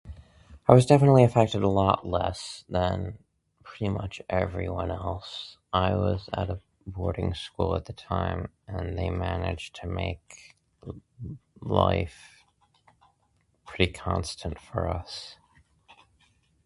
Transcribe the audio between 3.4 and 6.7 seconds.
pretty much everyone else. I was at a